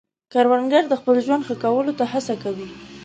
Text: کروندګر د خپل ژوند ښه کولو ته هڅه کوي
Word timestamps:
کروندګر 0.33 0.83
د 0.89 0.93
خپل 1.01 1.15
ژوند 1.25 1.45
ښه 1.47 1.55
کولو 1.63 1.91
ته 1.99 2.05
هڅه 2.11 2.35
کوي 2.43 2.69